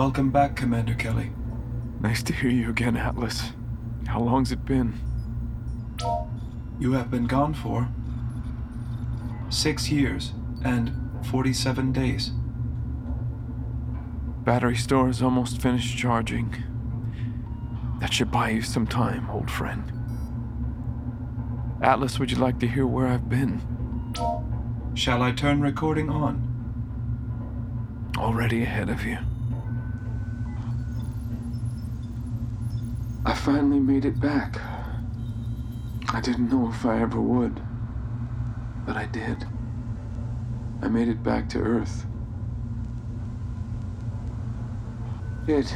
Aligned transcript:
Welcome 0.00 0.30
back, 0.30 0.56
Commander 0.56 0.94
Kelly. 0.94 1.30
Nice 2.00 2.22
to 2.22 2.32
hear 2.32 2.48
you 2.48 2.70
again, 2.70 2.96
Atlas. 2.96 3.52
How 4.06 4.18
long's 4.18 4.50
it 4.50 4.64
been? 4.64 4.98
You 6.78 6.92
have 6.92 7.10
been 7.10 7.26
gone 7.26 7.52
for 7.52 7.86
six 9.50 9.90
years 9.90 10.32
and 10.64 10.90
47 11.26 11.92
days. 11.92 12.30
Battery 14.42 14.76
store 14.76 15.10
is 15.10 15.20
almost 15.20 15.60
finished 15.60 15.98
charging. 15.98 16.56
That 18.00 18.14
should 18.14 18.32
buy 18.32 18.48
you 18.48 18.62
some 18.62 18.86
time, 18.86 19.28
old 19.28 19.50
friend. 19.50 19.92
Atlas, 21.82 22.18
would 22.18 22.30
you 22.30 22.38
like 22.38 22.58
to 22.60 22.66
hear 22.66 22.86
where 22.86 23.06
I've 23.06 23.28
been? 23.28 23.60
Shall 24.94 25.20
I 25.20 25.32
turn 25.32 25.60
recording 25.60 26.08
on? 26.08 26.46
Already 28.16 28.62
ahead 28.62 28.88
of 28.88 29.04
you. 29.04 29.18
I 33.24 33.34
finally 33.34 33.80
made 33.80 34.06
it 34.06 34.18
back. 34.18 34.58
I 36.12 36.20
didn't 36.20 36.50
know 36.50 36.70
if 36.70 36.86
I 36.86 37.00
ever 37.00 37.20
would, 37.20 37.60
but 38.86 38.96
I 38.96 39.06
did. 39.06 39.46
I 40.82 40.88
made 40.88 41.08
it 41.08 41.22
back 41.22 41.48
to 41.50 41.58
Earth. 41.58 42.06
It. 45.46 45.74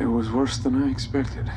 It 0.00 0.06
was 0.06 0.30
worse 0.32 0.58
than 0.58 0.82
I 0.82 0.90
expected. 0.90 1.50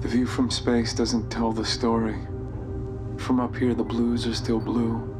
The 0.00 0.08
view 0.08 0.26
from 0.26 0.50
space 0.50 0.94
doesn't 0.94 1.28
tell 1.28 1.52
the 1.52 1.64
story. 1.64 2.16
From 3.18 3.38
up 3.40 3.54
here, 3.56 3.74
the 3.74 3.84
blues 3.84 4.26
are 4.26 4.34
still 4.34 4.60
blue, 4.60 5.14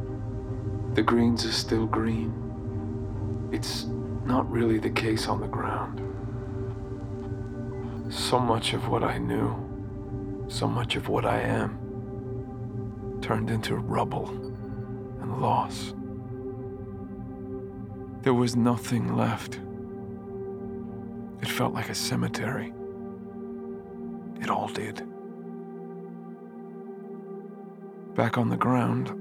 the 0.94 1.02
greens 1.02 1.44
are 1.44 1.52
still 1.52 1.84
green. 1.84 2.47
It's 3.50 3.86
not 4.24 4.50
really 4.50 4.78
the 4.78 4.90
case 4.90 5.26
on 5.26 5.40
the 5.40 5.48
ground. 5.48 6.02
So 8.12 8.38
much 8.38 8.74
of 8.74 8.88
what 8.88 9.02
I 9.02 9.18
knew, 9.18 10.46
so 10.48 10.66
much 10.66 10.96
of 10.96 11.08
what 11.08 11.24
I 11.24 11.40
am, 11.40 11.78
turned 13.22 13.50
into 13.50 13.76
rubble 13.76 14.28
and 15.20 15.40
loss. 15.40 15.94
There 18.22 18.34
was 18.34 18.56
nothing 18.56 19.16
left. 19.16 19.60
It 21.40 21.48
felt 21.48 21.72
like 21.72 21.88
a 21.88 21.94
cemetery. 21.94 22.72
It 24.40 24.50
all 24.50 24.68
did. 24.68 25.02
Back 28.14 28.36
on 28.36 28.48
the 28.48 28.56
ground, 28.56 29.12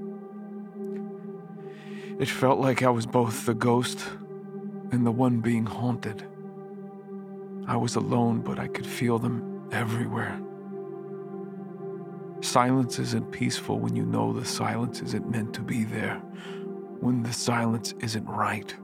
it 2.18 2.28
felt 2.28 2.58
like 2.58 2.82
I 2.82 2.90
was 2.90 3.06
both 3.06 3.46
the 3.46 3.54
ghost 3.54 4.04
and 4.90 5.06
the 5.06 5.12
one 5.12 5.40
being 5.40 5.66
haunted. 5.66 6.24
I 7.66 7.76
was 7.76 7.94
alone, 7.94 8.40
but 8.40 8.58
I 8.58 8.66
could 8.66 8.86
feel 8.86 9.18
them 9.18 9.68
everywhere. 9.70 10.40
Silence 12.40 12.98
isn't 12.98 13.30
peaceful 13.30 13.78
when 13.78 13.94
you 13.94 14.04
know 14.04 14.32
the 14.32 14.44
silence 14.44 15.00
isn't 15.00 15.30
meant 15.30 15.54
to 15.54 15.60
be 15.60 15.84
there, 15.84 16.16
when 17.00 17.22
the 17.22 17.32
silence 17.32 17.94
isn't 18.00 18.26
right. 18.26 18.74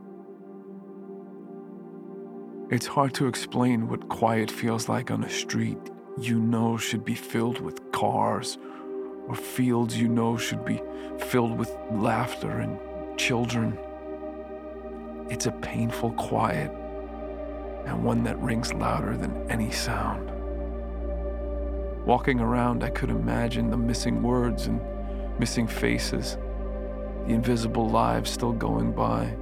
It's 2.71 2.87
hard 2.87 3.15
to 3.15 3.27
explain 3.27 3.89
what 3.89 4.09
quiet 4.09 4.51
feels 4.51 4.89
like 4.89 5.11
on 5.11 5.25
a 5.25 5.31
street 5.31 5.79
you 6.21 6.39
know 6.39 6.77
should 6.77 7.05
be 7.05 7.15
filled 7.15 7.61
with 7.61 7.91
cars, 7.91 8.59
or 9.27 9.35
fields 9.35 9.99
you 9.99 10.09
know 10.09 10.37
should 10.37 10.65
be 10.65 10.81
filled 11.19 11.59
with 11.59 11.75
laughter 11.91 12.61
and 12.61 12.79
children. 13.17 13.79
It's 15.31 15.47
a 15.47 15.53
painful 15.53 16.13
quiet, 16.13 16.71
and 17.87 18.05
one 18.05 18.25
that 18.25 18.39
rings 18.39 18.73
louder 18.73 19.17
than 19.17 19.51
any 19.51 19.71
sound. 19.71 20.31
Walking 22.05 22.41
around, 22.41 22.85
I 22.85 22.91
could 22.91 23.11
imagine 23.11 23.71
the 23.71 23.77
missing 23.77 24.23
words 24.23 24.67
and 24.67 24.81
missing 25.39 25.67
faces, 25.67 26.37
the 27.27 27.33
invisible 27.33 27.89
lives 27.89 28.31
still 28.31 28.53
going 28.53 28.93
by, 28.93 29.35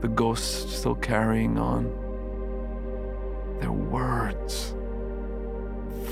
the 0.00 0.08
ghosts 0.08 0.76
still 0.76 0.96
carrying 0.96 1.56
on. 1.58 1.84
Their 3.60 3.72
words 3.72 4.74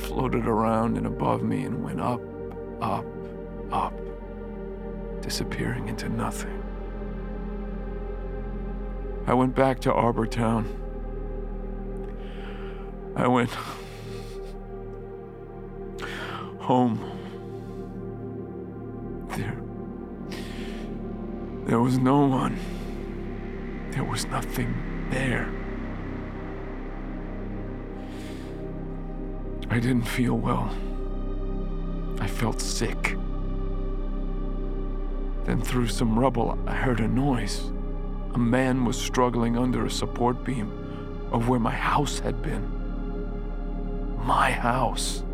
floated 0.04 0.46
around 0.46 0.96
and 0.96 1.06
above 1.06 1.42
me 1.42 1.64
and 1.64 1.82
went 1.82 2.00
up, 2.00 2.20
up, 2.80 3.04
up, 3.72 3.92
disappearing 5.22 5.88
into 5.88 6.08
nothing. 6.08 6.62
I 9.26 9.34
went 9.34 9.54
back 9.54 9.80
to 9.80 9.92
Arbor 9.92 10.26
Town. 10.26 10.66
I 13.16 13.26
went 13.28 13.50
home. 16.58 16.98
There. 19.36 19.62
There 21.66 21.80
was 21.80 21.98
no 21.98 22.26
one. 22.26 22.58
There 23.92 24.04
was 24.04 24.26
nothing 24.26 24.74
there. 25.10 25.48
I 29.70 29.78
didn't 29.78 30.02
feel 30.02 30.34
well. 30.34 30.70
I 32.20 32.26
felt 32.26 32.60
sick. 32.60 33.16
Then, 35.44 35.60
through 35.60 35.88
some 35.88 36.18
rubble, 36.18 36.58
I 36.66 36.74
heard 36.74 37.00
a 37.00 37.08
noise. 37.08 37.70
A 38.34 38.38
man 38.38 38.84
was 38.84 39.00
struggling 39.00 39.58
under 39.58 39.84
a 39.84 39.90
support 39.90 40.44
beam 40.44 40.70
of 41.32 41.48
where 41.48 41.60
my 41.60 41.74
house 41.74 42.20
had 42.20 42.42
been. 42.42 42.70
My 44.24 44.52
house. 44.52 45.24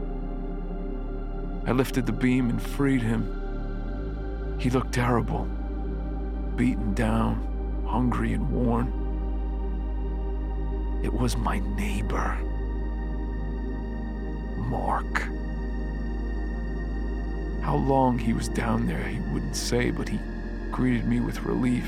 I 1.66 1.72
lifted 1.72 2.06
the 2.06 2.12
beam 2.12 2.48
and 2.48 2.62
freed 2.62 3.02
him. 3.02 4.56
He 4.58 4.70
looked 4.70 4.92
terrible, 4.92 5.46
beaten 6.56 6.94
down, 6.94 7.84
hungry, 7.86 8.32
and 8.32 8.50
worn. 8.50 8.92
It 11.04 11.12
was 11.12 11.36
my 11.36 11.58
neighbor, 11.76 12.38
Mark. 14.56 15.28
How 17.68 17.76
long 17.76 18.18
he 18.18 18.32
was 18.32 18.48
down 18.48 18.86
there, 18.86 19.06
he 19.06 19.20
wouldn't 19.30 19.54
say, 19.54 19.90
but 19.90 20.08
he 20.08 20.18
greeted 20.70 21.06
me 21.06 21.20
with 21.20 21.42
relief 21.42 21.86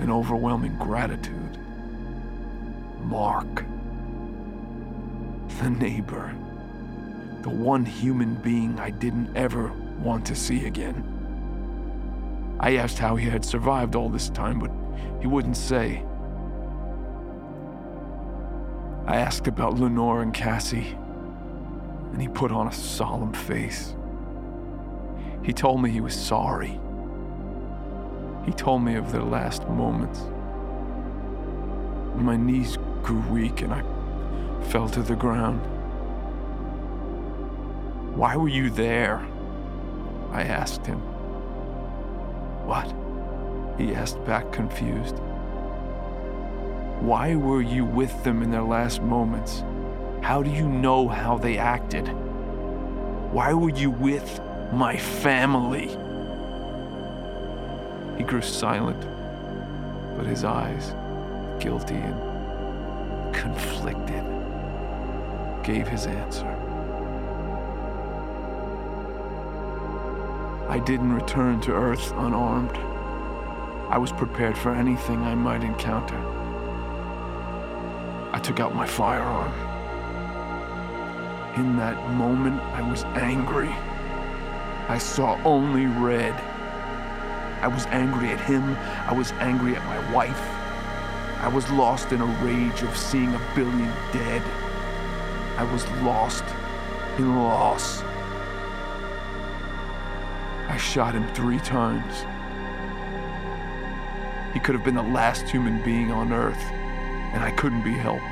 and 0.00 0.10
overwhelming 0.10 0.76
gratitude. 0.78 1.56
Mark. 2.98 3.64
The 5.60 5.70
neighbor. 5.70 6.34
The 7.42 7.50
one 7.50 7.84
human 7.84 8.34
being 8.34 8.80
I 8.80 8.90
didn't 8.90 9.36
ever 9.36 9.72
want 10.00 10.26
to 10.26 10.34
see 10.34 10.66
again. 10.66 11.04
I 12.58 12.74
asked 12.74 12.98
how 12.98 13.14
he 13.14 13.30
had 13.30 13.44
survived 13.44 13.94
all 13.94 14.08
this 14.08 14.28
time, 14.28 14.58
but 14.58 14.72
he 15.20 15.28
wouldn't 15.28 15.56
say. 15.56 16.04
I 19.06 19.18
asked 19.18 19.46
about 19.46 19.78
Lenore 19.78 20.22
and 20.22 20.34
Cassie, 20.34 20.98
and 22.10 22.20
he 22.20 22.26
put 22.26 22.50
on 22.50 22.66
a 22.66 22.72
solemn 22.72 23.32
face. 23.32 23.94
He 25.42 25.52
told 25.52 25.82
me 25.82 25.90
he 25.90 26.00
was 26.00 26.14
sorry. 26.14 26.78
He 28.44 28.52
told 28.52 28.82
me 28.82 28.94
of 28.96 29.12
their 29.12 29.22
last 29.22 29.66
moments. 29.68 30.20
My 32.16 32.36
knees 32.36 32.76
grew 33.02 33.20
weak 33.30 33.62
and 33.62 33.72
I 33.72 33.82
fell 34.70 34.88
to 34.90 35.02
the 35.02 35.16
ground. 35.16 35.60
Why 38.16 38.36
were 38.36 38.48
you 38.48 38.70
there? 38.70 39.26
I 40.30 40.42
asked 40.42 40.84
him. 40.84 40.98
What? 42.66 42.94
He 43.78 43.94
asked 43.94 44.22
back, 44.26 44.52
confused. 44.52 45.16
Why 47.00 47.34
were 47.34 47.62
you 47.62 47.84
with 47.84 48.24
them 48.24 48.42
in 48.42 48.50
their 48.50 48.62
last 48.62 49.00
moments? 49.00 49.64
How 50.22 50.42
do 50.42 50.50
you 50.50 50.68
know 50.68 51.08
how 51.08 51.38
they 51.38 51.56
acted? 51.56 52.08
Why 53.32 53.54
were 53.54 53.70
you 53.70 53.90
with 53.90 54.38
my 54.72 54.96
family? 54.96 55.88
He 58.16 58.24
grew 58.24 58.42
silent, 58.42 59.00
but 60.16 60.26
his 60.26 60.44
eyes, 60.44 60.94
guilty 61.58 61.96
and 61.96 63.34
conflicted, 63.34 64.24
gave 65.64 65.88
his 65.88 66.06
answer. 66.06 66.46
I 70.68 70.78
didn't 70.78 71.12
return 71.12 71.60
to 71.62 71.72
Earth 71.72 72.12
unarmed. 72.12 72.76
I 73.90 73.98
was 73.98 74.12
prepared 74.12 74.56
for 74.56 74.72
anything 74.72 75.20
I 75.22 75.34
might 75.34 75.64
encounter. 75.64 76.16
I 78.32 78.38
took 78.38 78.60
out 78.60 78.74
my 78.74 78.86
firearm. 78.86 79.52
In 81.56 81.76
that 81.76 82.10
moment, 82.10 82.60
I 82.62 82.88
was 82.88 83.02
angry. 83.16 83.74
I 84.90 84.98
saw 84.98 85.40
only 85.44 85.86
red. 85.86 86.34
I 87.62 87.68
was 87.68 87.86
angry 87.86 88.30
at 88.30 88.40
him. 88.40 88.76
I 89.06 89.12
was 89.12 89.30
angry 89.34 89.76
at 89.76 89.84
my 89.84 90.12
wife. 90.12 90.42
I 91.38 91.46
was 91.46 91.70
lost 91.70 92.10
in 92.10 92.20
a 92.20 92.26
rage 92.44 92.82
of 92.82 92.96
seeing 92.96 93.32
a 93.32 93.40
billion 93.54 93.88
dead. 94.12 94.42
I 95.56 95.62
was 95.62 95.88
lost 96.02 96.42
in 97.18 97.36
loss. 97.36 98.02
I 100.68 100.76
shot 100.76 101.14
him 101.14 101.32
three 101.34 101.60
times. 101.60 102.26
He 104.52 104.58
could 104.58 104.74
have 104.74 104.82
been 104.82 104.96
the 104.96 105.04
last 105.04 105.48
human 105.48 105.80
being 105.84 106.10
on 106.10 106.32
Earth, 106.32 106.64
and 107.32 107.44
I 107.44 107.52
couldn't 107.52 107.84
be 107.84 107.92
helped. 107.92 108.24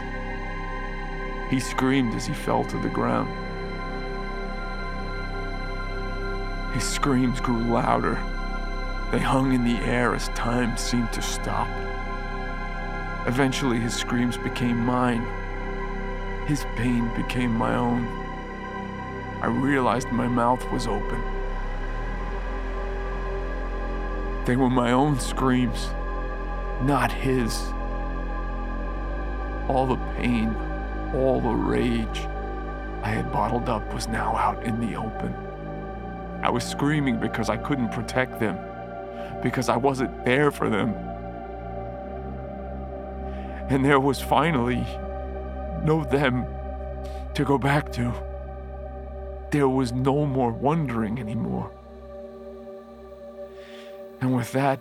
He 1.53 1.61
screamed 1.61 2.17
as 2.17 2.27
he 2.27 2.35
fell 2.35 2.65
to 2.65 2.79
the 2.79 2.89
ground. 2.89 3.48
His 6.79 6.87
screams 6.87 7.41
grew 7.41 7.59
louder. 7.59 8.15
They 9.11 9.19
hung 9.19 9.53
in 9.53 9.65
the 9.65 9.79
air 9.79 10.15
as 10.15 10.29
time 10.29 10.77
seemed 10.77 11.13
to 11.13 11.21
stop. 11.21 11.67
Eventually, 13.27 13.81
his 13.81 13.97
screams 13.97 14.37
became 14.37 14.79
mine. 14.87 15.27
His 16.47 16.65
pain 16.77 17.13
became 17.17 17.51
my 17.51 17.75
own. 17.75 18.07
I 19.43 19.47
realized 19.47 20.13
my 20.13 20.29
mouth 20.29 20.65
was 20.71 20.87
open. 20.87 21.21
They 24.45 24.55
were 24.55 24.71
my 24.71 24.93
own 24.93 25.19
screams, 25.19 25.89
not 26.83 27.11
his. 27.11 27.61
All 29.67 29.85
the 29.85 29.99
pain, 30.17 30.55
all 31.13 31.41
the 31.41 31.57
rage 31.57 32.21
I 33.03 33.09
had 33.09 33.33
bottled 33.33 33.69
up 33.69 33.93
was 33.93 34.07
now 34.07 34.37
out 34.37 34.63
in 34.63 34.79
the 34.79 34.95
open. 34.95 35.48
I 36.43 36.51
was 36.51 36.65
screaming 36.65 37.19
because 37.19 37.49
I 37.51 37.57
couldn't 37.57 37.91
protect 37.91 38.39
them, 38.39 38.59
because 39.43 39.69
I 39.69 39.77
wasn't 39.77 40.25
there 40.25 40.51
for 40.51 40.69
them. 40.71 40.95
And 43.69 43.85
there 43.85 44.01
was 44.01 44.21
finally 44.21 44.87
no 45.85 46.05
them 46.05 46.47
to 47.35 47.45
go 47.45 47.59
back 47.59 47.93
to. 47.93 48.13
There 49.51 49.69
was 49.69 49.93
no 49.93 50.27
more 50.27 50.53
wondering 50.53 51.19
anymore. 51.19 51.71
And 54.21 54.35
with 54.35 54.53
that, 54.53 54.81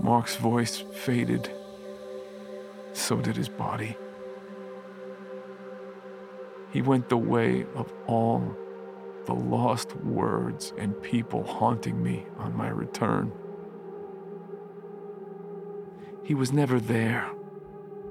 Mark's 0.00 0.36
voice 0.36 0.78
faded. 0.78 1.50
So 2.92 3.16
did 3.16 3.36
his 3.36 3.48
body. 3.48 3.96
He 6.72 6.82
went 6.82 7.08
the 7.08 7.16
way 7.16 7.66
of 7.74 7.92
all 8.06 8.56
the 9.26 9.34
lost 9.34 9.94
words 9.96 10.72
and 10.78 11.00
people 11.02 11.44
haunting 11.44 12.02
me 12.02 12.26
on 12.38 12.56
my 12.56 12.68
return. 12.68 13.32
He 16.22 16.34
was 16.34 16.52
never 16.52 16.80
there. 16.80 17.30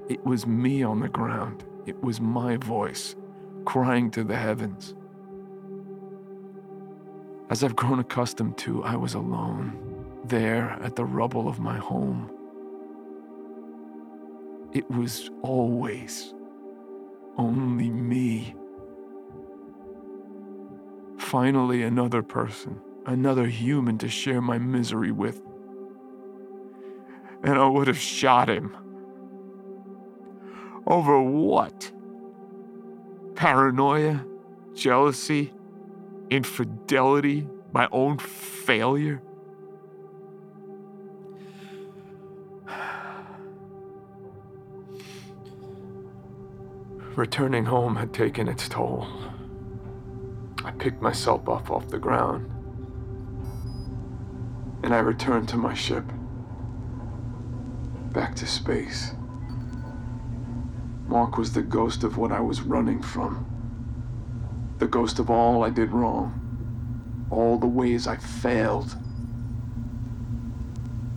It 0.08 0.24
was 0.26 0.46
me 0.46 0.84
on 0.84 1.00
the 1.00 1.10
ground. 1.10 1.66
It 1.86 2.02
was 2.04 2.22
my 2.22 2.58
voice 2.58 3.16
crying 3.66 4.12
to 4.12 4.24
the 4.24 4.36
heavens. 4.36 4.94
As 7.50 7.64
I've 7.64 7.76
grown 7.76 8.00
accustomed 8.00 8.58
to, 8.60 8.84
I 8.84 8.96
was 8.96 9.14
alone, 9.14 9.78
there 10.26 10.78
at 10.82 10.96
the 10.96 11.06
rubble 11.06 11.48
of 11.48 11.60
my 11.60 11.78
home. 11.78 12.32
It 14.74 14.90
was 14.90 15.30
always 15.42 16.34
only 17.38 17.90
me. 17.90 18.56
Finally, 21.36 21.84
another 21.84 22.24
person, 22.24 22.80
another 23.06 23.46
human 23.46 23.98
to 23.98 24.08
share 24.08 24.40
my 24.40 24.58
misery 24.58 25.12
with. 25.12 25.42
And 27.44 27.60
I 27.60 27.68
would 27.68 27.88
have 27.88 28.00
shot 28.00 28.48
him. 28.48 28.74
Over 30.88 31.22
what? 31.22 31.92
Paranoia? 33.36 34.26
Jealousy? 34.76 35.52
infidelity, 36.30 37.50
my 37.74 37.90
own 37.92 38.18
failure. 38.18 39.22
Returning 47.18 47.66
home 47.66 47.98
had 47.98 48.14
taken 48.14 48.48
its 48.48 48.70
toll. 48.70 49.06
Picked 50.78 51.02
myself 51.02 51.48
up 51.50 51.72
off 51.72 51.88
the 51.88 51.98
ground 51.98 52.52
and 54.86 54.94
I 54.94 55.00
returned 55.00 55.50
to 55.50 55.58
my 55.58 55.74
ship. 55.74 56.06
Back 58.14 58.36
to 58.36 58.46
space. 58.46 59.14
Mark 61.08 61.40
was 61.40 61.54
the 61.54 61.64
ghost 61.64 62.04
of 62.04 62.18
what 62.18 62.32
I 62.32 62.40
was 62.40 62.62
running 62.62 63.02
from 63.02 63.52
the 64.78 64.88
ghost 64.88 65.20
of 65.20 65.30
all 65.32 65.64
I 65.64 65.70
did 65.72 65.92
wrong, 65.92 67.28
all 67.32 67.58
the 67.58 67.66
ways 67.66 68.06
I 68.08 68.18
failed. 68.18 68.96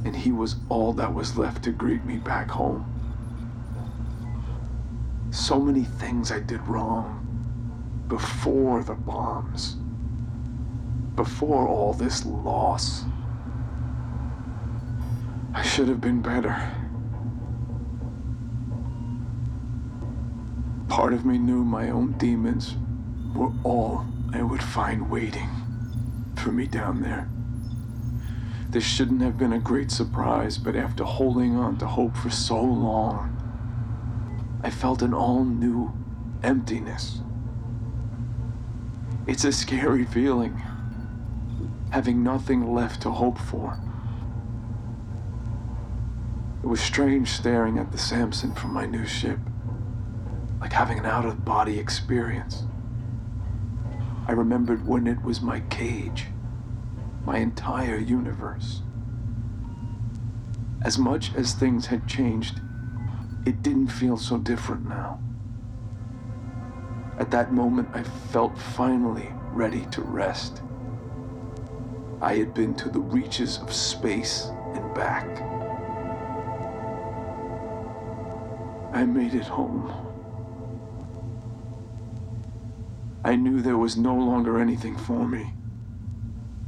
And 0.05 0.17
he 0.17 0.33
was 0.33 0.57
all 0.71 0.93
that 0.95 1.13
was 1.13 1.37
left 1.37 1.65
to 1.65 1.73
greet 1.73 2.05
me 2.05 2.17
back 2.17 2.49
home. 2.49 2.87
So 5.31 5.61
many 5.61 5.85
things 5.85 6.33
I 6.33 6.41
did 6.41 6.67
wrong 6.67 7.18
before 8.09 8.83
the 8.83 8.95
bombs, 8.95 9.77
before 11.15 11.69
all 11.69 11.93
this 11.93 12.25
loss. 12.25 13.05
I 15.55 15.63
should 15.63 15.89
have 15.89 16.01
been 16.01 16.23
better. 16.23 16.75
Part 20.89 21.13
of 21.13 21.25
me 21.25 21.39
knew 21.39 21.65
my 21.65 21.91
own 21.91 22.13
demons 22.13 22.77
were 23.35 23.53
all 23.63 24.07
I 24.33 24.43
would 24.43 24.63
find 24.63 25.11
waiting 25.11 25.49
for 26.37 26.51
me 26.51 26.67
down 26.67 27.03
there. 27.03 27.29
This 28.71 28.85
shouldn't 28.85 29.23
have 29.23 29.39
been 29.39 29.53
a 29.53 29.59
great 29.59 29.91
surprise, 29.91 30.59
but 30.59 30.77
after 30.77 31.05
holding 31.05 31.57
on 31.57 31.79
to 31.79 31.87
hope 31.87 32.17
for 32.17 32.31
so 32.31 32.61
long, 32.61 33.35
I 34.63 34.71
felt 34.71 35.03
an 35.03 35.15
all 35.15 35.45
new 35.45 35.93
emptiness. 36.43 37.21
It's 39.29 39.45
a 39.45 39.53
scary 39.53 40.07
feeling, 40.07 40.63
having 41.91 42.23
nothing 42.23 42.73
left 42.73 43.03
to 43.03 43.11
hope 43.11 43.37
for. 43.37 43.79
It 46.63 46.67
was 46.67 46.81
strange 46.81 47.29
staring 47.29 47.77
at 47.77 47.93
the 47.93 47.99
Samson 47.99 48.55
from 48.55 48.73
my 48.73 48.87
new 48.87 49.05
ship, 49.05 49.39
like 50.63 50.73
having 50.73 50.99
an 50.99 51.05
out 51.05 51.27
of 51.27 51.45
body 51.45 51.79
experience. 51.79 52.65
I 54.27 54.33
remembered 54.33 54.87
when 54.89 55.07
it 55.07 55.23
was 55.23 55.43
my 55.43 55.61
cage, 55.61 56.29
my 57.27 57.37
entire 57.37 57.99
universe. 57.99 58.81
As 60.81 60.97
much 60.97 61.35
as 61.35 61.53
things 61.53 61.85
had 61.85 62.09
changed, 62.09 62.63
it 63.45 63.63
didn't 63.63 63.89
feel 63.89 64.17
so 64.17 64.39
different 64.39 64.89
now. 64.89 65.21
At 67.19 67.33
that 67.33 67.53
moment, 67.53 67.89
I 67.93 68.05
felt 68.05 68.57
finally 68.57 69.29
ready 69.53 69.87
to 69.87 70.03
rest. 70.03 70.63
I 72.21 72.37
had 72.37 72.55
been 72.55 72.75
to 72.77 72.89
the 72.89 73.01
reaches 73.01 73.59
of 73.59 73.73
space 73.73 74.51
and 74.75 74.95
back. 74.95 75.27
I 78.95 79.05
made 79.05 79.35
it 79.35 79.45
home. 79.45 79.93
I 83.25 83.35
knew 83.35 83.61
there 83.61 83.77
was 83.77 83.97
no 83.97 84.15
longer 84.15 84.61
anything 84.61 84.97
for 84.97 85.27
me. 85.27 85.55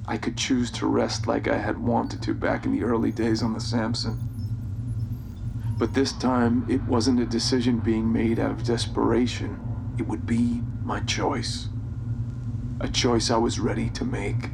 I 0.06 0.16
could 0.16 0.36
choose 0.36 0.72
to 0.72 0.86
rest 0.86 1.28
like 1.28 1.46
I 1.46 1.58
had 1.58 1.78
wanted 1.78 2.22
to 2.22 2.34
back 2.34 2.66
in 2.66 2.72
the 2.72 2.82
early 2.82 3.12
days 3.12 3.40
on 3.42 3.54
the 3.54 3.60
Samson. 3.60 4.18
But 5.78 5.94
this 5.94 6.12
time, 6.12 6.66
it 6.68 6.82
wasn't 6.82 7.20
a 7.20 7.26
decision 7.26 7.78
being 7.78 8.12
made 8.12 8.40
out 8.40 8.50
of 8.50 8.64
desperation. 8.64 9.69
It 10.00 10.08
would 10.08 10.24
be 10.24 10.62
my 10.82 11.00
choice. 11.00 11.68
A 12.80 12.88
choice 12.88 13.30
I 13.30 13.36
was 13.36 13.60
ready 13.60 13.90
to 13.90 14.02
make. 14.02 14.48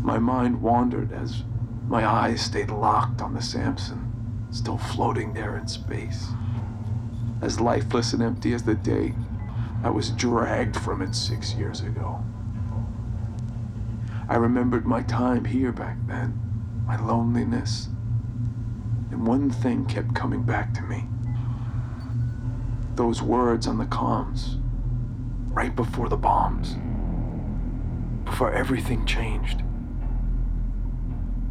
My 0.00 0.18
mind 0.18 0.62
wandered 0.62 1.12
as 1.12 1.42
my 1.86 2.06
eyes 2.06 2.40
stayed 2.40 2.70
locked 2.70 3.20
on 3.20 3.34
the 3.34 3.42
Samson, 3.42 4.10
still 4.50 4.78
floating 4.78 5.34
there 5.34 5.58
in 5.58 5.68
space. 5.68 6.28
As 7.42 7.60
lifeless 7.60 8.14
and 8.14 8.22
empty 8.22 8.54
as 8.54 8.62
the 8.62 8.76
day 8.76 9.14
I 9.84 9.90
was 9.90 10.08
dragged 10.08 10.76
from 10.76 11.02
it 11.02 11.14
six 11.14 11.52
years 11.52 11.82
ago. 11.82 12.24
I 14.26 14.36
remembered 14.36 14.86
my 14.86 15.02
time 15.02 15.44
here 15.44 15.70
back 15.70 15.98
then, 16.06 16.40
my 16.86 16.98
loneliness, 16.98 17.88
and 19.10 19.26
one 19.26 19.50
thing 19.50 19.84
kept 19.84 20.14
coming 20.14 20.44
back 20.44 20.72
to 20.72 20.82
me. 20.84 21.04
Those 22.94 23.22
words 23.22 23.66
on 23.66 23.78
the 23.78 23.86
comms, 23.86 24.60
right 25.48 25.74
before 25.74 26.08
the 26.08 26.16
bombs, 26.16 26.76
before 28.24 28.52
everything 28.52 29.06
changed. 29.06 29.62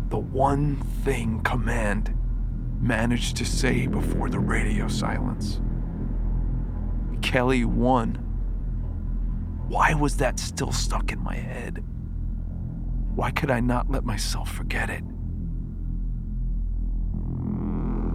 The 0.09 0.19
one 0.19 0.75
thing 1.03 1.41
Command 1.41 2.15
managed 2.79 3.37
to 3.37 3.45
say 3.45 3.87
before 3.87 4.29
the 4.29 4.39
radio 4.39 4.87
silence. 4.87 5.59
Kelly 7.21 7.65
won. 7.65 8.15
Why 9.67 9.93
was 9.93 10.17
that 10.17 10.37
still 10.37 10.71
stuck 10.71 11.11
in 11.11 11.23
my 11.23 11.35
head? 11.35 11.83
Why 13.15 13.31
could 13.31 13.49
I 13.49 13.61
not 13.61 13.89
let 13.89 14.03
myself 14.03 14.51
forget 14.51 14.89
it? 14.89 15.03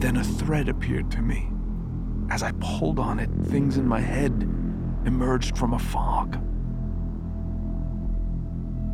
Then 0.00 0.16
a 0.16 0.24
thread 0.24 0.68
appeared 0.68 1.10
to 1.12 1.22
me. 1.22 1.50
As 2.30 2.42
I 2.42 2.52
pulled 2.60 2.98
on 2.98 3.20
it, 3.20 3.30
things 3.46 3.76
in 3.76 3.86
my 3.86 4.00
head 4.00 4.32
emerged 5.04 5.56
from 5.56 5.74
a 5.74 5.78
fog. 5.78 6.36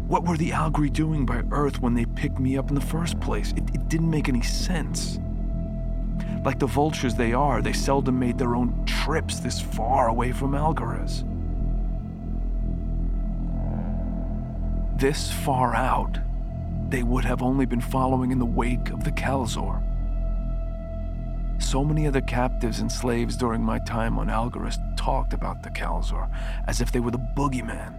What 0.08 0.24
were 0.24 0.36
the 0.36 0.50
Algri 0.50 0.92
doing 0.92 1.24
by 1.24 1.42
Earth 1.50 1.80
when 1.80 1.94
they 1.94 2.04
picked 2.04 2.38
me 2.38 2.58
up 2.58 2.68
in 2.68 2.74
the 2.74 2.82
first 2.82 3.18
place? 3.20 3.52
It, 3.52 3.64
it 3.74 3.88
didn't 3.88 4.10
make 4.10 4.28
any 4.28 4.42
sense. 4.42 5.18
Like 6.44 6.58
the 6.58 6.66
vultures 6.66 7.14
they 7.14 7.32
are, 7.32 7.62
they 7.62 7.72
seldom 7.72 8.18
made 8.18 8.36
their 8.36 8.54
own 8.54 8.84
trips 8.84 9.40
this 9.40 9.60
far 9.60 10.08
away 10.08 10.32
from 10.32 10.52
Algorez. 10.52 11.24
This 14.98 15.32
far 15.32 15.74
out, 15.74 16.18
they 16.90 17.02
would 17.02 17.24
have 17.24 17.42
only 17.42 17.64
been 17.64 17.80
following 17.80 18.32
in 18.32 18.38
the 18.38 18.44
wake 18.44 18.90
of 18.90 19.04
the 19.04 19.12
Kalzor. 19.12 19.82
So 21.72 21.82
many 21.82 22.06
other 22.06 22.20
captives 22.20 22.80
and 22.80 22.92
slaves 22.92 23.34
during 23.34 23.62
my 23.62 23.78
time 23.78 24.18
on 24.18 24.26
Algorez 24.26 24.76
talked 24.94 25.32
about 25.32 25.62
the 25.62 25.70
Kalzor 25.70 26.28
as 26.66 26.82
if 26.82 26.92
they 26.92 27.00
were 27.00 27.12
the 27.12 27.26
boogeyman. 27.34 27.94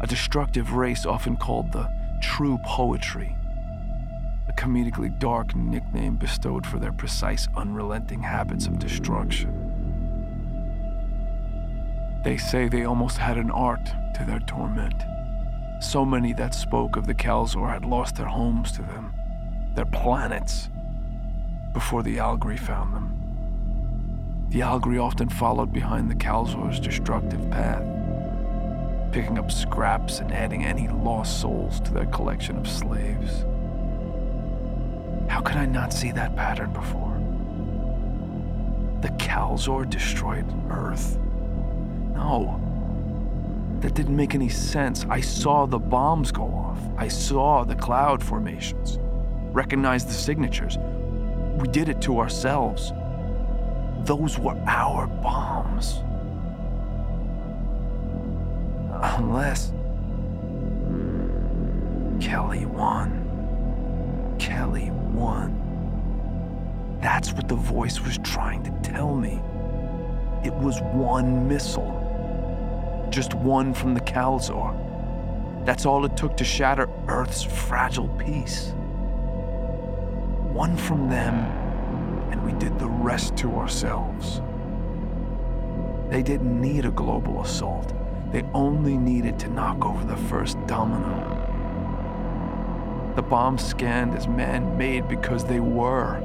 A 0.00 0.06
destructive 0.06 0.72
race 0.72 1.04
often 1.04 1.36
called 1.36 1.70
the 1.70 1.86
true 2.22 2.58
poetry 2.64 3.36
a 4.48 4.52
comedically 4.54 5.18
dark 5.18 5.54
nickname 5.54 6.16
bestowed 6.16 6.66
for 6.66 6.78
their 6.78 6.92
precise, 6.92 7.46
unrelenting 7.58 8.22
habits 8.22 8.66
of 8.66 8.78
destruction. 8.78 9.50
They 12.24 12.38
say 12.38 12.68
they 12.68 12.86
almost 12.86 13.18
had 13.18 13.36
an 13.36 13.50
art 13.50 13.84
to 14.14 14.24
their 14.26 14.40
torment. 14.40 15.04
So 15.82 16.06
many 16.06 16.32
that 16.32 16.54
spoke 16.54 16.96
of 16.96 17.06
the 17.06 17.14
Kalzor 17.14 17.68
had 17.68 17.84
lost 17.84 18.16
their 18.16 18.28
homes 18.28 18.72
to 18.72 18.82
them, 18.82 19.12
their 19.74 19.84
planets, 19.84 20.70
before 21.74 22.02
the 22.02 22.16
Algri 22.16 22.58
found 22.58 22.94
them. 22.94 23.10
The 24.50 24.60
Algri 24.60 25.02
often 25.02 25.28
followed 25.28 25.72
behind 25.72 26.08
the 26.08 26.14
Kalzor's 26.14 26.78
destructive 26.78 27.50
path, 27.50 27.82
picking 29.12 29.38
up 29.38 29.50
scraps 29.50 30.20
and 30.20 30.32
adding 30.32 30.64
any 30.64 30.88
lost 30.88 31.40
souls 31.40 31.80
to 31.80 31.92
their 31.92 32.06
collection 32.06 32.56
of 32.56 32.68
slaves. 32.68 33.44
How 35.28 35.40
could 35.40 35.56
I 35.56 35.66
not 35.66 35.92
see 35.92 36.12
that 36.12 36.36
pattern 36.36 36.72
before? 36.72 37.10
The 39.02 39.08
Kalzor 39.18 39.90
destroyed 39.90 40.46
Earth? 40.70 41.18
No. 42.14 42.60
That 43.80 43.94
didn't 43.94 44.16
make 44.16 44.34
any 44.36 44.48
sense. 44.48 45.04
I 45.10 45.20
saw 45.20 45.66
the 45.66 45.80
bombs 45.80 46.30
go 46.30 46.44
off. 46.44 46.78
I 46.96 47.08
saw 47.08 47.64
the 47.64 47.74
cloud 47.74 48.22
formations. 48.22 48.98
Recognized 49.52 50.08
the 50.08 50.12
signatures. 50.12 50.78
We 51.56 51.68
did 51.68 51.88
it 51.88 52.00
to 52.02 52.18
ourselves. 52.18 52.92
Those 54.04 54.38
were 54.38 54.56
our 54.66 55.06
bombs. 55.06 56.02
Unless 59.18 59.72
Kelly 62.20 62.66
won. 62.66 64.36
Kelly 64.38 64.90
won. 64.90 65.60
That's 67.00 67.32
what 67.32 67.48
the 67.48 67.54
voice 67.54 68.00
was 68.00 68.18
trying 68.18 68.62
to 68.64 68.70
tell 68.82 69.14
me. 69.14 69.40
It 70.44 70.54
was 70.54 70.80
one 70.92 71.48
missile. 71.48 72.00
Just 73.10 73.34
one 73.34 73.72
from 73.74 73.94
the 73.94 74.00
Kalzor. 74.00 74.74
That's 75.64 75.86
all 75.86 76.04
it 76.04 76.16
took 76.16 76.36
to 76.36 76.44
shatter 76.44 76.88
Earth's 77.08 77.42
fragile 77.42 78.08
peace. 78.08 78.74
One 80.54 80.76
from 80.76 81.08
them, 81.10 81.34
and 82.30 82.44
we 82.44 82.52
did 82.52 82.78
the 82.78 82.86
rest 82.86 83.36
to 83.38 83.56
ourselves. 83.56 84.40
They 86.10 86.22
didn't 86.22 86.60
need 86.60 86.84
a 86.84 86.92
global 86.92 87.42
assault. 87.42 87.92
They 88.30 88.44
only 88.54 88.96
needed 88.96 89.36
to 89.40 89.48
knock 89.48 89.84
over 89.84 90.04
the 90.04 90.16
first 90.16 90.56
domino. 90.68 91.40
The 93.16 93.22
bombs 93.22 93.66
scanned 93.66 94.14
as 94.14 94.28
man 94.28 94.78
made 94.78 95.08
because 95.08 95.44
they 95.44 95.58
were. 95.58 96.20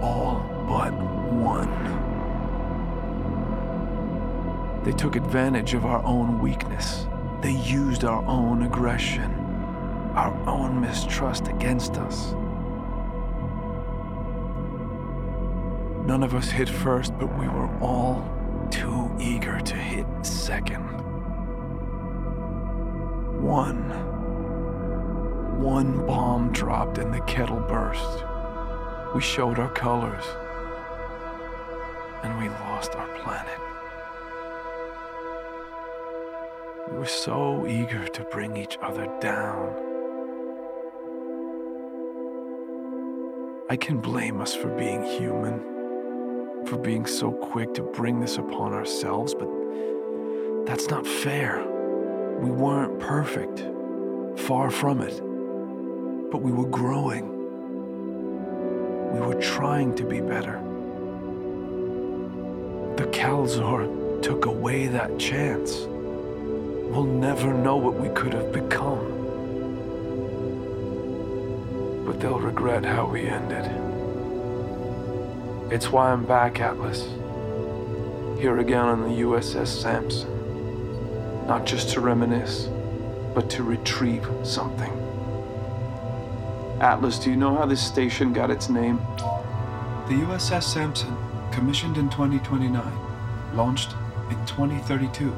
All 0.00 0.40
but 0.66 0.94
one. 0.94 1.70
They 4.84 4.92
took 4.92 5.16
advantage 5.16 5.74
of 5.74 5.84
our 5.84 6.02
own 6.02 6.40
weakness. 6.40 7.06
They 7.42 7.52
used 7.52 8.04
our 8.04 8.24
own 8.24 8.62
aggression, 8.62 9.35
our 10.16 10.34
own 10.48 10.80
mistrust 10.80 11.48
against 11.48 11.98
us. 11.98 12.32
None 16.06 16.22
of 16.22 16.34
us 16.34 16.48
hit 16.48 16.68
first, 16.68 17.16
but 17.18 17.38
we 17.38 17.46
were 17.48 17.68
all 17.80 18.26
too 18.70 19.14
eager 19.20 19.60
to 19.60 19.74
hit 19.74 20.06
second. 20.22 20.84
One. 23.42 23.90
One 25.60 26.06
bomb 26.06 26.52
dropped 26.52 26.98
and 26.98 27.12
the 27.12 27.20
kettle 27.22 27.60
burst. 27.60 28.24
We 29.14 29.20
showed 29.20 29.58
our 29.58 29.70
colors. 29.70 30.24
And 32.22 32.38
we 32.38 32.48
lost 32.48 32.94
our 32.94 33.08
planet. 33.18 33.60
We 36.90 36.98
were 36.98 37.06
so 37.06 37.66
eager 37.66 38.06
to 38.08 38.24
bring 38.24 38.56
each 38.56 38.78
other 38.80 39.06
down. 39.20 39.85
I 43.68 43.74
can 43.76 43.98
blame 43.98 44.40
us 44.40 44.54
for 44.54 44.68
being 44.68 45.02
human, 45.02 45.58
for 46.66 46.78
being 46.78 47.04
so 47.04 47.32
quick 47.32 47.74
to 47.74 47.82
bring 47.82 48.20
this 48.20 48.38
upon 48.38 48.72
ourselves, 48.72 49.34
but 49.34 49.48
that's 50.66 50.88
not 50.88 51.04
fair. 51.04 51.64
We 52.38 52.48
weren't 52.48 53.00
perfect, 53.00 53.66
far 54.38 54.70
from 54.70 55.00
it, 55.00 55.20
but 56.30 56.42
we 56.42 56.52
were 56.52 56.68
growing. 56.68 57.28
We 59.12 59.18
were 59.18 59.40
trying 59.40 59.96
to 59.96 60.04
be 60.04 60.20
better. 60.20 60.60
The 62.96 63.08
Kalzor 63.10 64.22
took 64.22 64.46
away 64.46 64.86
that 64.86 65.18
chance. 65.18 65.86
We'll 65.88 67.02
never 67.02 67.52
know 67.52 67.74
what 67.74 67.94
we 67.94 68.10
could 68.10 68.32
have 68.32 68.52
become. 68.52 69.15
But 72.06 72.20
they'll 72.20 72.38
regret 72.38 72.84
how 72.84 73.08
we 73.08 73.26
ended. 73.26 73.64
It's 75.72 75.90
why 75.90 76.12
I'm 76.12 76.24
back, 76.24 76.60
Atlas. 76.60 77.02
Here 78.40 78.58
again 78.58 78.84
on 78.84 79.02
the 79.02 79.22
USS 79.22 79.66
Samson. 79.66 80.30
Not 81.48 81.66
just 81.66 81.90
to 81.90 82.00
reminisce, 82.00 82.68
but 83.34 83.50
to 83.50 83.64
retrieve 83.64 84.24
something. 84.44 84.92
Atlas, 86.80 87.18
do 87.18 87.30
you 87.30 87.36
know 87.36 87.56
how 87.56 87.66
this 87.66 87.84
station 87.84 88.32
got 88.32 88.52
its 88.52 88.68
name? 88.68 88.98
The 90.06 90.14
USS 90.14 90.62
Samson, 90.62 91.16
commissioned 91.50 91.96
in 91.96 92.08
2029, 92.10 92.80
launched 93.52 93.90
in 94.30 94.36
2032, 94.46 95.34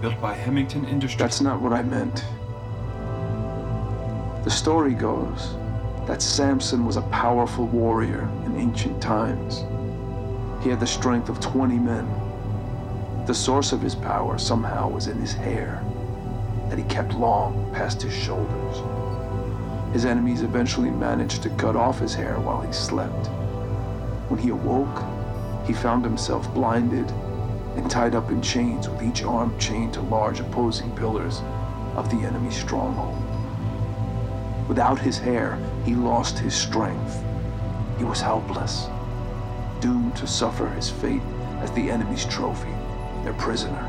built 0.00 0.18
by 0.22 0.32
Hemington 0.32 0.86
Industries. 0.86 1.18
That's 1.18 1.40
not 1.42 1.60
what 1.60 1.74
I 1.74 1.82
meant. 1.82 2.24
The 4.44 4.50
story 4.50 4.94
goes 4.94 5.56
that 6.06 6.22
Samson 6.22 6.86
was 6.86 6.96
a 6.96 7.02
powerful 7.02 7.66
warrior 7.66 8.28
in 8.44 8.56
ancient 8.56 9.02
times. 9.02 9.64
He 10.62 10.70
had 10.70 10.78
the 10.78 10.86
strength 10.86 11.28
of 11.28 11.40
20 11.40 11.78
men. 11.78 12.08
The 13.26 13.34
source 13.34 13.72
of 13.72 13.82
his 13.82 13.96
power 13.96 14.38
somehow 14.38 14.88
was 14.88 15.08
in 15.08 15.18
his 15.18 15.34
hair, 15.34 15.84
that 16.68 16.78
he 16.78 16.84
kept 16.84 17.14
long 17.14 17.72
past 17.74 18.02
his 18.02 18.14
shoulders. 18.14 18.76
His 19.92 20.04
enemies 20.04 20.42
eventually 20.42 20.90
managed 20.90 21.42
to 21.42 21.50
cut 21.50 21.74
off 21.74 21.98
his 21.98 22.14
hair 22.14 22.38
while 22.38 22.60
he 22.60 22.72
slept. 22.72 23.26
When 24.28 24.38
he 24.38 24.50
awoke, 24.50 25.04
he 25.66 25.72
found 25.72 26.04
himself 26.04 26.52
blinded 26.54 27.10
and 27.74 27.90
tied 27.90 28.14
up 28.14 28.30
in 28.30 28.40
chains 28.42 28.88
with 28.88 29.02
each 29.02 29.24
arm 29.24 29.58
chained 29.58 29.94
to 29.94 30.00
large 30.02 30.38
opposing 30.38 30.94
pillars 30.94 31.42
of 31.96 32.08
the 32.10 32.24
enemy's 32.24 32.56
stronghold. 32.56 33.25
Without 34.68 34.98
his 34.98 35.18
hair, 35.18 35.58
he 35.84 35.94
lost 35.94 36.38
his 36.38 36.54
strength. 36.54 37.22
He 37.98 38.04
was 38.04 38.20
helpless, 38.20 38.88
doomed 39.80 40.16
to 40.16 40.26
suffer 40.26 40.68
his 40.68 40.90
fate 40.90 41.22
as 41.60 41.70
the 41.72 41.90
enemy's 41.90 42.24
trophy, 42.24 42.74
their 43.22 43.34
prisoner. 43.34 43.88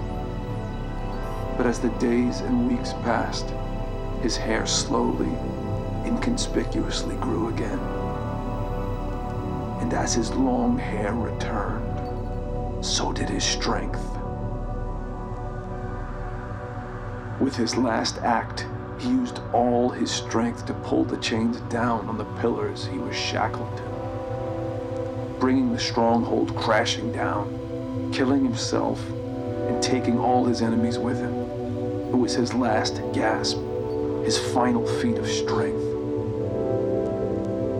But 1.57 1.65
as 1.65 1.79
the 1.79 1.89
days 1.97 2.41
and 2.41 2.69
weeks 2.69 2.93
passed, 3.03 3.51
his 4.21 4.37
hair 4.37 4.67
slowly, 4.67 5.31
inconspicuously 6.05 7.15
grew 7.15 7.49
again. 7.49 7.79
And 9.81 9.93
as 9.93 10.13
his 10.13 10.31
long 10.31 10.77
hair 10.77 11.13
returned, 11.13 12.85
so 12.85 13.11
did 13.11 13.29
his 13.29 13.43
strength. 13.43 14.03
With 17.39 17.55
his 17.55 17.75
last 17.77 18.19
act, 18.19 18.67
he 18.99 19.09
used 19.09 19.39
all 19.53 19.89
his 19.89 20.11
strength 20.11 20.65
to 20.65 20.73
pull 20.73 21.03
the 21.03 21.17
chains 21.17 21.59
down 21.69 22.07
on 22.09 22.17
the 22.17 22.25
pillars 22.41 22.87
he 22.87 22.97
was 22.97 23.15
shackled 23.15 23.75
to, 23.77 23.83
bringing 25.39 25.71
the 25.71 25.79
stronghold 25.79 26.55
crashing 26.55 27.11
down, 27.11 28.11
killing 28.11 28.43
himself, 28.43 28.99
and 29.09 29.81
taking 29.83 30.17
all 30.19 30.45
his 30.45 30.61
enemies 30.61 30.97
with 30.97 31.17
him. 31.17 31.33
It 32.09 32.17
was 32.17 32.33
his 32.33 32.53
last 32.53 33.01
gasp, 33.13 33.57
his 34.23 34.39
final 34.53 34.85
feat 34.99 35.17
of 35.17 35.27
strength. 35.27 35.83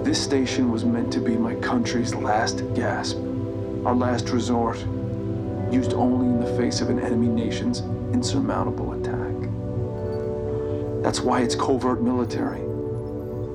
This 0.06 0.22
station 0.24 0.72
was 0.72 0.86
meant 0.86 1.12
to 1.14 1.20
be 1.20 1.36
my 1.36 1.56
country's 1.56 2.14
last 2.14 2.64
gasp, 2.76 3.18
our 3.86 3.96
last 3.96 4.30
resort, 4.30 4.78
used 5.72 5.94
only 5.94 6.28
in 6.28 6.40
the 6.40 6.58
face 6.58 6.80
of 6.80 6.90
an 6.90 7.00
enemy 7.00 7.28
nation's 7.28 7.82
insurmountable 8.14 8.94
attack. 8.94 9.17
That's 11.18 11.26
why 11.26 11.42
it's 11.42 11.56
covert 11.56 12.04
military. 12.04 12.62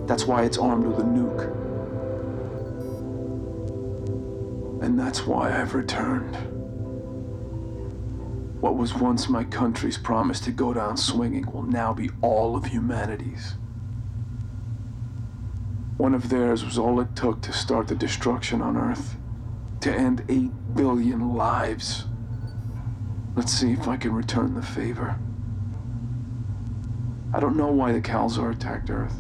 That's 0.09 0.25
why 0.25 0.43
it's 0.43 0.59
armed 0.59 0.85
with 0.85 0.99
a 0.99 1.03
nuke. 1.03 1.45
And 4.83 4.99
that's 4.99 5.29
why 5.29 5.57
I've 5.57 5.73
returned. 5.73 6.35
What 8.61 8.77
was 8.77 8.95
once 8.95 9.29
my 9.29 9.45
country's 9.45 9.97
promise 9.97 10.41
to 10.41 10.51
go 10.51 10.75
down 10.75 10.97
swinging 10.97 11.53
will 11.53 11.63
now 11.63 11.93
be 11.93 12.11
all 12.21 12.57
of 12.57 12.65
humanity's. 12.65 13.55
One 15.99 16.15
of 16.15 16.31
theirs 16.31 16.65
was 16.65 16.77
all 16.77 16.99
it 16.99 17.15
took 17.15 17.43
to 17.43 17.53
start 17.53 17.87
the 17.87 17.95
destruction 17.95 18.61
on 18.61 18.77
Earth, 18.77 19.15
to 19.83 19.95
end 19.95 20.25
8 20.29 20.75
billion 20.75 21.33
lives. 21.33 22.07
Let's 23.37 23.53
see 23.53 23.71
if 23.71 23.87
I 23.87 23.99
can 23.99 24.13
return 24.13 24.55
the 24.55 24.63
favor. 24.63 25.21
I 27.35 27.41
don't 27.41 27.57
know 27.57 27.69
why 27.69 27.93
the 27.93 28.01
Kalzor 28.01 28.53
attacked 28.53 28.91
Earth. 28.91 29.15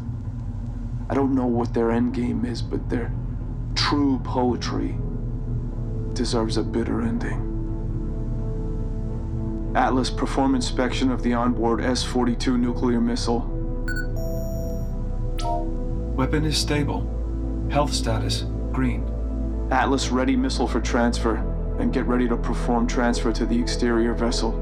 I 1.08 1.14
don't 1.14 1.34
know 1.34 1.46
what 1.46 1.72
their 1.72 1.88
endgame 1.88 2.46
is, 2.46 2.60
but 2.60 2.90
their 2.90 3.12
true 3.74 4.20
poetry 4.22 4.96
deserves 6.12 6.58
a 6.58 6.62
bitter 6.62 7.00
ending. 7.02 7.48
Atlas, 9.74 10.10
perform 10.10 10.54
inspection 10.54 11.10
of 11.10 11.22
the 11.22 11.32
onboard 11.32 11.82
S 11.82 12.02
42 12.02 12.58
nuclear 12.58 13.00
missile. 13.00 13.48
Weapon 16.14 16.44
is 16.44 16.58
stable. 16.58 17.08
Health 17.70 17.94
status 17.94 18.44
green. 18.72 19.08
Atlas, 19.70 20.10
ready 20.10 20.36
missile 20.36 20.68
for 20.68 20.80
transfer, 20.80 21.36
and 21.78 21.92
get 21.94 22.06
ready 22.06 22.28
to 22.28 22.36
perform 22.36 22.86
transfer 22.86 23.32
to 23.32 23.46
the 23.46 23.58
exterior 23.58 24.12
vessel. 24.12 24.52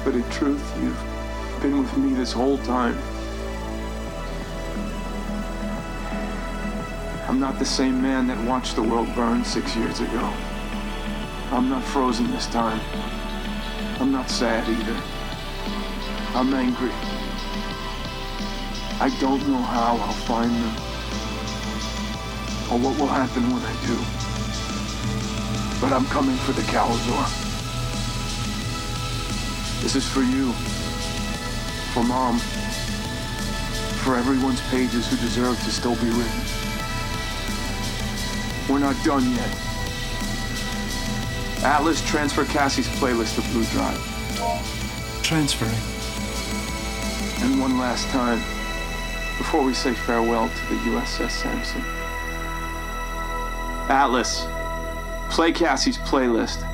But 0.04 0.16
in 0.16 0.28
truth, 0.28 0.62
you've 0.82 1.62
been 1.62 1.78
with 1.78 1.96
me 1.96 2.12
this 2.12 2.30
whole 2.30 2.58
time. 2.58 2.98
I'm 7.34 7.40
not 7.40 7.58
the 7.58 7.64
same 7.64 8.00
man 8.00 8.28
that 8.28 8.38
watched 8.46 8.76
the 8.76 8.82
world 8.84 9.12
burn 9.12 9.44
six 9.44 9.74
years 9.74 9.98
ago. 9.98 10.32
I'm 11.50 11.68
not 11.68 11.82
frozen 11.82 12.30
this 12.30 12.46
time. 12.46 12.80
I'm 14.00 14.12
not 14.12 14.30
sad 14.30 14.68
either. 14.68 14.96
I'm 16.38 16.54
angry. 16.54 16.92
I 19.00 19.10
don't 19.18 19.44
know 19.48 19.58
how 19.58 19.96
I'll 19.96 20.20
find 20.30 20.48
them. 20.48 20.76
Or 22.70 22.78
what 22.78 22.96
will 23.00 23.08
happen 23.08 23.42
when 23.50 23.62
I 23.66 23.74
do. 23.82 23.98
But 25.80 25.92
I'm 25.92 26.06
coming 26.06 26.36
for 26.36 26.52
the 26.52 26.62
Kalzor. 26.70 27.26
This 29.82 29.96
is 29.96 30.06
for 30.06 30.22
you. 30.22 30.52
For 31.94 32.04
Mom. 32.04 32.38
For 34.04 34.14
everyone's 34.14 34.60
pages 34.70 35.10
who 35.10 35.16
deserve 35.16 35.58
to 35.64 35.72
still 35.72 35.96
be 35.96 36.10
written. 36.10 36.43
We're 38.74 38.80
not 38.80 39.04
done 39.04 39.22
yet. 39.30 39.56
Atlas, 41.62 42.04
transfer 42.10 42.44
Cassie's 42.44 42.88
playlist 42.88 43.36
to 43.36 43.52
Blue 43.52 43.62
Drive. 43.66 45.22
Transferring. 45.22 45.70
And 47.44 47.60
one 47.60 47.78
last 47.78 48.08
time, 48.08 48.38
before 49.38 49.62
we 49.62 49.74
say 49.74 49.94
farewell 49.94 50.48
to 50.48 50.74
the 50.74 50.80
USS 50.90 51.30
Samson. 51.30 51.82
Atlas, 53.88 54.44
play 55.30 55.52
Cassie's 55.52 55.98
playlist. 55.98 56.68